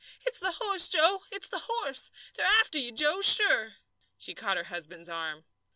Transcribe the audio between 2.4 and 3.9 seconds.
after you, Joe, sure!"